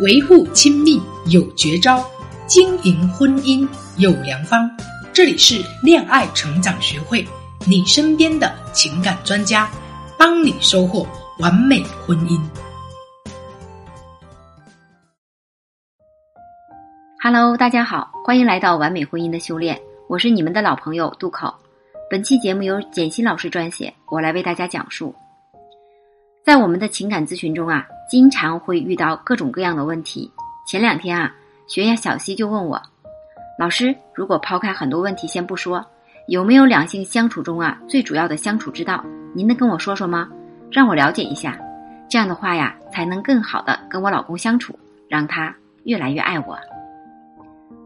[0.00, 2.04] 维护亲密有绝招，
[2.46, 4.70] 经营婚姻有良方。
[5.10, 7.26] 这里是恋爱成长学会，
[7.66, 9.70] 你身边的情感专家，
[10.18, 11.06] 帮你收获
[11.38, 12.38] 完美婚姻。
[17.22, 21.54] Hello，大家好，欢迎来到完美婚姻的修炼，我是你们的老朋友渡口。
[22.10, 25.14] 本期节目由简心老师撰写，我来为大家讲述。
[26.44, 27.88] 在我们的情感咨询中啊。
[28.08, 30.30] 经常会遇到各种各样的问题。
[30.66, 31.34] 前两天啊，
[31.66, 32.80] 学员小溪就问我
[33.58, 35.84] ：“老师，如果抛开很多问题先不说，
[36.26, 39.04] 有没有两性相处中啊最主要的相处之道？
[39.34, 40.28] 您能跟我说说吗？
[40.70, 41.58] 让我了解一下。
[42.08, 44.76] 这样的话呀，才能更好的跟我老公相处，
[45.08, 46.58] 让他越来越爱我。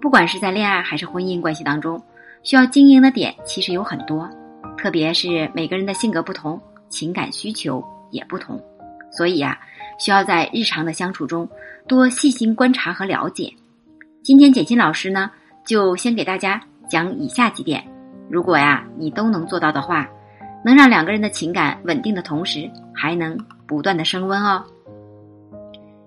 [0.00, 2.00] 不管是在恋爱还是婚姻关系当中，
[2.42, 4.28] 需要经营的点其实有很多，
[4.76, 8.60] 特别是每个人的性格不同，情感需求也不同，
[9.10, 9.58] 所以呀。”
[9.98, 11.48] 需要在日常的相处中
[11.86, 13.52] 多细心观察和了解。
[14.22, 15.30] 今天简心老师呢，
[15.64, 17.86] 就先给大家讲以下几点。
[18.30, 20.08] 如果呀你都能做到的话，
[20.64, 24.64] 能让两个人的情感稳定的同时，还能不断的升温哦。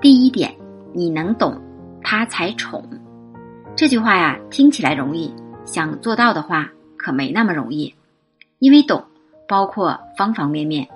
[0.00, 0.54] 第一点，
[0.92, 1.58] 你能懂，
[2.02, 2.84] 他才宠。
[3.74, 7.94] 这句话呀听起来容易，想做到的话可没那么容易。
[8.58, 9.02] 因为懂
[9.48, 10.86] 包括方方面面，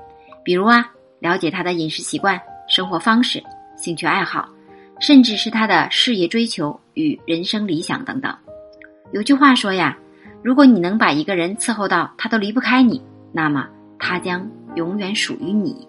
[0.45, 2.39] 比如啊了解他的饮食习惯。
[2.69, 3.43] 生活方式、
[3.77, 4.49] 兴趣爱好，
[5.01, 8.35] 甚至是他的事业追求与人生理想等等。
[9.13, 9.97] 有句话说呀，
[10.43, 13.01] 如果你能把一个人伺候到他都离不开你，
[13.33, 15.87] 那么他将永远属于你。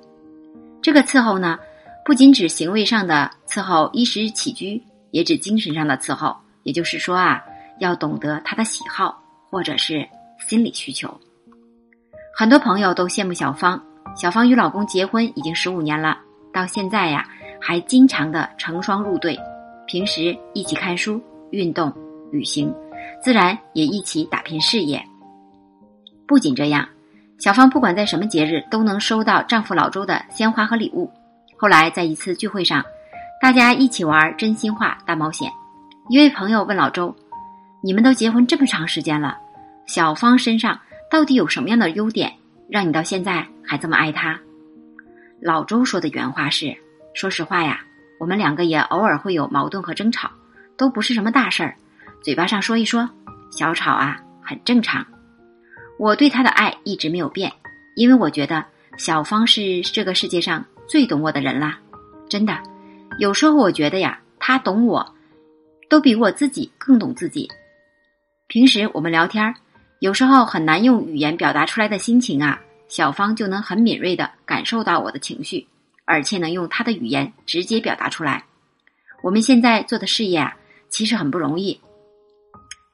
[0.81, 1.57] 这个伺候呢，
[2.05, 4.81] 不仅指行为上的伺候、衣食起居，
[5.11, 6.35] 也指精神上的伺候。
[6.63, 7.41] 也就是说啊，
[7.79, 9.17] 要懂得他的喜好
[9.49, 10.07] 或者是
[10.47, 11.09] 心理需求。
[12.35, 13.81] 很多朋友都羡慕小芳，
[14.15, 16.19] 小芳与老公结婚已经十五年了。
[16.57, 17.23] 到现在呀，
[17.61, 19.39] 还经常的成双入对，
[19.85, 21.93] 平时一起看书、运动、
[22.31, 22.73] 旅行，
[23.21, 24.99] 自然也一起打拼事业。
[26.27, 26.89] 不仅这样，
[27.37, 31.07] 小芳不管在什么节日都能收到丈夫老周的鲜花和礼物。
[31.55, 32.83] 后来在一次聚会上，
[33.39, 35.51] 大家一起玩真心话大冒险，
[36.09, 37.15] 一位朋友问老周
[37.83, 39.37] ：“你们都结婚这么长时间了，
[39.85, 40.79] 小芳身上
[41.11, 42.33] 到底有什么样的优点，
[42.67, 44.39] 让你到现在还这么爱她？”
[45.41, 46.75] 老周说的原话是
[47.13, 47.81] ：“说实话呀，
[48.19, 50.31] 我们两个也偶尔会有矛盾和争吵，
[50.75, 51.75] 都不是什么大事儿，
[52.23, 53.07] 嘴巴上说一说，
[53.51, 55.05] 小吵啊，很正常。
[55.99, 57.51] 我对他的爱一直没有变，
[57.95, 58.65] 因为我觉得
[58.97, 61.79] 小芳是这个世界上最懂我的人啦。
[62.27, 62.57] 真的，
[63.19, 65.15] 有时候我觉得呀，他懂我，
[65.87, 67.47] 都比我自己更懂自己。
[68.47, 69.53] 平时我们聊天，
[69.99, 75.67] 有时候很难用语言表达出来的心情啊。”小芳就能很敏锐的感受到我的情绪，
[76.05, 78.45] 而且能用她的语言直接表达出来。
[79.21, 80.55] 我们现在做的事业啊，
[80.89, 81.79] 其实很不容易，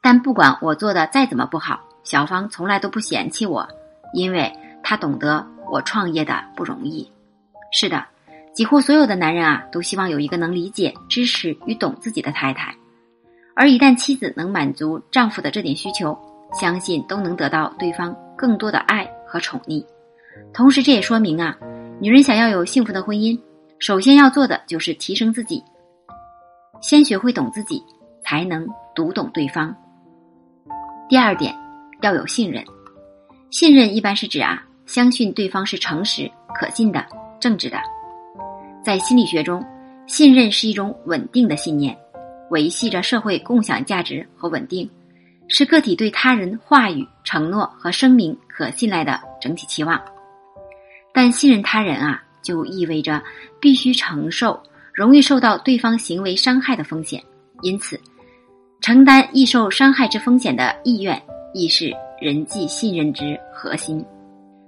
[0.02, 3.68] 但不管我做的再怎么不好，小芳从来都不嫌弃我，
[4.14, 4.52] 因为
[4.82, 7.08] 她懂得我创业的不容易。
[7.72, 8.06] 是的，
[8.54, 12.76] 几乎所有的男人啊，都希望有一个能理解、支持与懂自己的太太，
[13.56, 16.18] 而一旦妻子能满足丈夫的这点需求，
[16.60, 19.08] 相信都能得到对方更多的爱。
[19.34, 19.84] 和宠溺，
[20.54, 21.58] 同时这也说明啊，
[22.00, 23.36] 女人想要有幸福的婚姻，
[23.80, 25.64] 首先要做的就是提升自己，
[26.82, 27.82] 先学会懂自己，
[28.24, 29.76] 才能读懂对方。
[31.10, 31.52] 第二点，
[32.04, 32.64] 要有信任。
[33.50, 37.04] 信任一般是指啊，相信对方是诚实、可信的、
[37.40, 37.78] 正直的。
[38.86, 39.66] 在心理学中，
[40.06, 41.98] 信任是一种稳定的信念，
[42.52, 44.88] 维系着社会共享价值和稳定。
[45.48, 50.00] 是个体对他人话语、承诺和声明可信赖的整体期望，
[51.12, 53.20] 但信任他人啊，就意味着
[53.60, 54.62] 必须承受
[54.94, 57.22] 容易受到对方行为伤害的风险，
[57.64, 58.00] 因此，
[58.80, 61.20] 承担易受伤害之风险的意愿
[61.54, 61.92] 亦是
[62.22, 64.06] 人际信任之核心。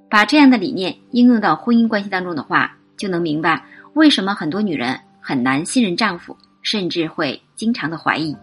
[0.10, 3.64] 把这样的理念应用到婚姻关系当中的话，就能明白
[3.94, 8.36] 为什么很多女人很难信任丈夫，甚至会经常的怀疑。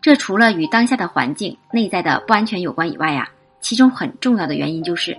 [0.00, 3.28] 这除了与当下的环境、内在的不安全有关以外呀，
[3.60, 5.16] 其中很重要的原因就是，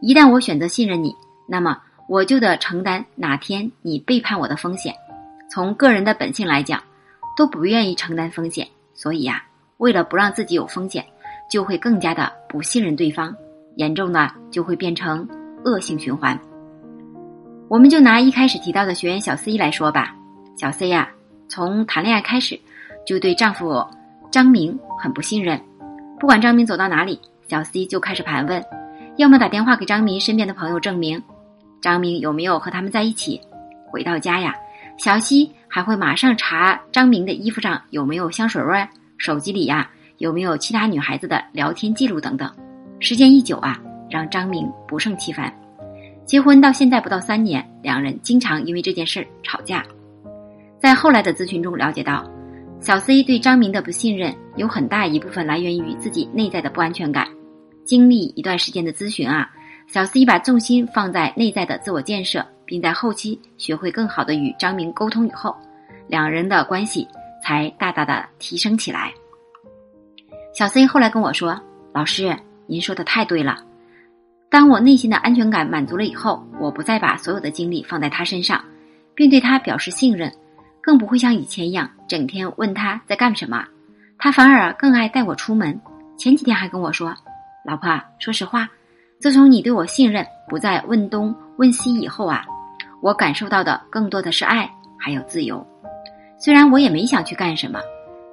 [0.00, 1.14] 一旦我选择信任你，
[1.46, 4.94] 那么我就得承担哪天你背叛我的风险。
[5.50, 6.82] 从个人的本性来讲，
[7.36, 9.42] 都不愿意承担风险，所以呀，
[9.78, 11.04] 为了不让自己有风险，
[11.50, 13.34] 就会更加的不信任对方，
[13.76, 15.26] 严重的就会变成
[15.64, 16.38] 恶性循环。
[17.68, 20.14] 我们就拿一开始提到的学员小 C 来说吧，
[20.56, 21.08] 小 C 呀，
[21.48, 22.58] 从谈恋爱开始，
[23.06, 23.84] 就对丈夫。
[24.30, 25.60] 张明很不信任，
[26.18, 27.20] 不管张明走到哪里，
[27.54, 28.60] 小 C 就开始盘问，
[29.16, 31.22] 要么打电话给张明身边的朋友证明，
[31.80, 33.40] 张明有没有和他们在一起。
[33.86, 34.52] 回到家呀，
[34.98, 38.84] 小 C 还会马上查张明的衣服上有没有香水味，
[39.18, 42.52] 手机里呀有没有其他女孩子的聊天记录等等。
[42.98, 43.80] 时间一久啊，
[44.10, 45.54] 让张明不胜其烦。
[46.24, 49.84] 结婚到现在不到三年，两人经常因为这件事吵架。
[50.80, 52.28] 在后来的咨询中了解到，
[52.80, 57.24] 小 C 对张明的不信任有很大一部分来源于自己内在的不安全感。
[57.84, 59.50] 经历一段时间的咨询啊，
[59.86, 65.56] 小 C 把重心放在内在的自我建设，并在后期学会更好的与张明沟通以后，
[66.08, 67.06] 两人的关系
[67.42, 69.12] 才大大的提升起来。
[70.52, 71.60] 小 C 后来跟我说
[71.92, 72.36] ：“老师，
[72.66, 73.62] 您说的太对了。”
[74.48, 78.64] 当我内心的安全感满足了以后，我不再把所有的精力放在他身上，
[79.14, 80.32] 并对他表示信任，
[80.80, 83.66] 更不会像以前一样整天问他在干什么。
[84.16, 85.78] 他反而更爱带我出门。
[86.16, 87.12] 前几天还跟我说
[87.64, 88.68] ：“老婆，说实话，
[89.18, 92.44] 自从你对我信任，不再问东问西以后啊，
[93.00, 95.66] 我感受到的更多的是爱，还有自由。
[96.38, 97.80] 虽然我也没想去干什么，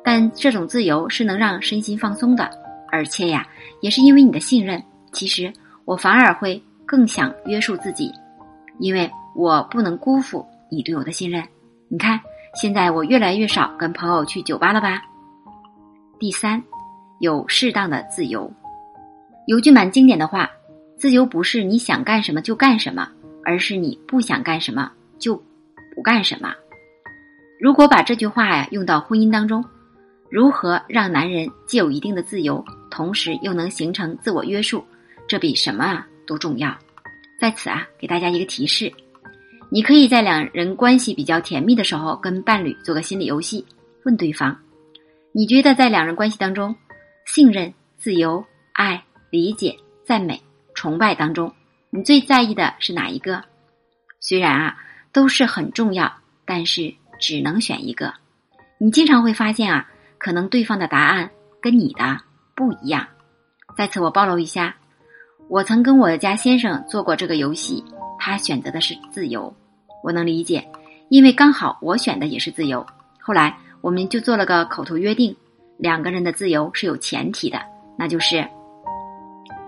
[0.04, 2.50] 但这种自由是能让身心放松的，
[2.92, 3.48] 而且呀，
[3.82, 4.84] 也是因为你的信任。
[5.12, 5.52] 其实。”
[5.84, 8.14] 我反而会更想约束自己，
[8.80, 11.44] 因为我不能辜负你对我的信任。
[11.90, 12.18] 你看，
[12.54, 15.02] 现在我越来越少跟朋友去酒吧了吧？
[16.20, 16.62] 第三，
[17.20, 18.50] 有适当的自由。
[19.52, 20.50] 有句蛮经典的话
[20.96, 23.10] ：“自由不是你想干什么就干什么，
[23.44, 24.90] 而是你不想干什么
[25.20, 25.36] 就
[25.94, 26.56] 不干什么。”
[27.60, 29.62] 如果把这句话呀用到婚姻当中，
[30.30, 34.82] 如何让男人既有一定的自由，同时又能形成自我约束？
[35.28, 36.74] 这比什么啊都重要。
[37.38, 38.90] 在此啊，给大家一个提示：
[39.70, 43.66] 你可以在两人关系比较甜蜜的时候，跟伴侣做个心理游戏，
[44.06, 44.58] 问对方：
[45.34, 46.74] 你觉得在两人关系当中，
[47.26, 49.76] 信任、自由、爱、理解、
[50.06, 50.40] 赞美、
[50.76, 51.52] 崇拜当中，
[51.90, 53.44] 你最在意的是哪一个？
[54.20, 54.78] 虽然啊
[55.12, 56.14] 都是很重要，
[56.46, 58.14] 但是只能选一个。
[58.78, 61.30] 你经常会发现啊，可能对方的答案
[61.62, 62.20] 跟你的
[62.54, 63.08] 不一样。
[63.78, 64.76] 在此我暴露一下。
[65.48, 67.84] 我曾跟我的家先生做过这个游戏，
[68.20, 69.54] 他选择的是自由，
[70.04, 70.66] 我能理解，
[71.10, 72.86] 因为刚好我选的也是自由。
[73.20, 75.36] 后来我们就做了个口头约定，
[75.78, 77.62] 两个人的自由是有前提的，
[77.98, 78.48] 那就是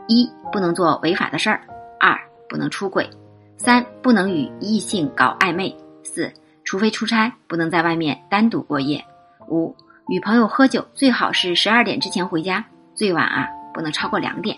[0.07, 1.61] 一不能做违法的事儿，
[1.99, 2.17] 二
[2.49, 3.09] 不能出轨，
[3.57, 6.31] 三不能与异性搞暧昧，四
[6.63, 9.03] 除非出差不能在外面单独过夜，
[9.47, 9.75] 五
[10.09, 12.63] 与朋友喝酒最好是十二点之前回家，
[12.93, 14.57] 最晚啊不能超过两点。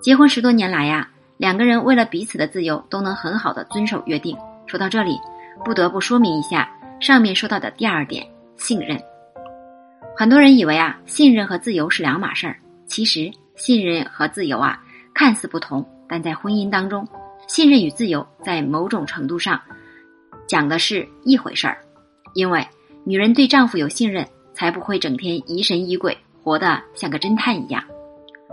[0.00, 4.36] 结婚十多年来呀，两个人为了彼此的自由，都能很好的遵守约定。
[4.66, 5.18] 说到这里，
[5.64, 6.68] 不得不说明一下
[7.00, 8.26] 上面说到的第二点——
[8.56, 9.00] 信任。
[10.16, 12.56] 很多人以为啊，信任和自由是两码事儿。
[12.86, 14.82] 其实，信任和自由啊，
[15.12, 17.06] 看似不同，但在婚姻当中，
[17.46, 19.60] 信任与自由在某种程度上
[20.46, 21.76] 讲的是一回事儿。
[22.34, 22.66] 因为
[23.04, 27.82] 女人对丈夫有信任，才不会整天疑神疑鬼，活得像个侦探一样。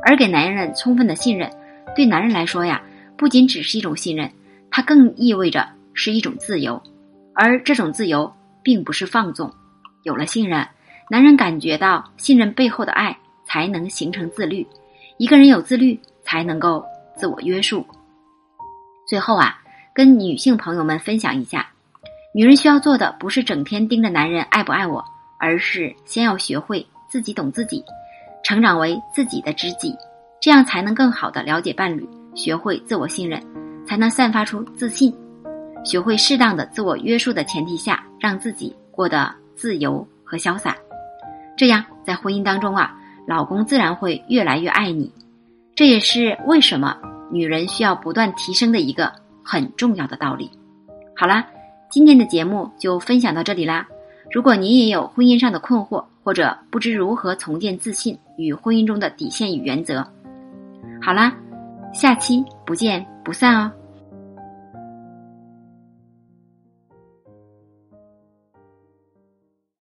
[0.03, 1.49] 而给男人充分的信任，
[1.95, 2.81] 对男人来说呀，
[3.15, 4.29] 不仅只是一种信任，
[4.71, 6.81] 它更意味着是一种自由。
[7.33, 8.31] 而这种自由
[8.63, 9.51] 并不是放纵。
[10.03, 10.67] 有了信任，
[11.09, 14.65] 男人感觉到信任背后的爱，才能形成自律。
[15.17, 16.83] 一个人有自律，才能够
[17.15, 17.85] 自我约束。
[19.07, 19.57] 最后啊，
[19.93, 21.69] 跟女性朋友们分享一下，
[22.33, 25.03] 女人需要做的不是整天盯着男人爱不爱我，
[25.39, 27.83] 而是先要学会自己懂自己。
[28.43, 29.95] 成长为自己的知己，
[30.41, 33.41] 这样才能更好的了解伴侣，学会自我信任，
[33.87, 35.15] 才能散发出自信，
[35.85, 40.75] 学会适当的自我约束的前提下，让自己过得自由和潇洒。
[41.57, 42.95] 这样在婚姻当中啊，
[43.27, 45.11] 老公自然会越来越爱你。
[45.75, 46.95] 这也是为什么
[47.31, 49.11] 女人需要不断提升的一个
[49.43, 50.49] 很重要的道理。
[51.15, 51.45] 好啦，
[51.89, 53.87] 今天的节目就分享到这里啦。
[54.31, 60.05] 如果您也有婚姻上的困惑，或者不知如何重建自信与婚姻中的底线与原则，
[61.01, 61.35] 好啦，
[61.93, 63.71] 下期不见不散哦。